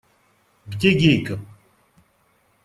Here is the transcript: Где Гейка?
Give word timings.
Где 0.65 0.93
Гейка? 0.93 1.37